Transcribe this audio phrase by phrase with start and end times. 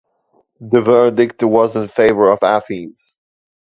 [0.59, 3.19] The verdict was in favor of Athens.